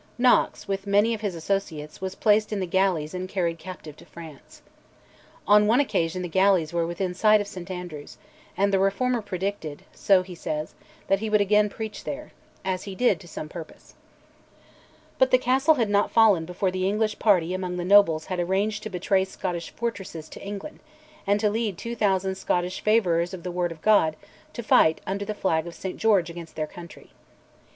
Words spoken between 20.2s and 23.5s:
to England; and to lead 2000 Scottish "favourers of